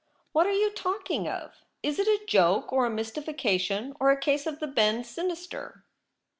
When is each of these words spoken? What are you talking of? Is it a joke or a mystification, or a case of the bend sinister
What 0.31 0.47
are 0.47 0.51
you 0.51 0.71
talking 0.71 1.27
of? 1.27 1.63
Is 1.83 1.99
it 1.99 2.07
a 2.07 2.25
joke 2.25 2.73
or 2.73 2.87
a 2.87 2.89
mystification, 2.89 3.95
or 3.99 4.09
a 4.09 4.19
case 4.19 4.47
of 4.47 4.59
the 4.59 4.65
bend 4.65 5.05
sinister 5.05 5.85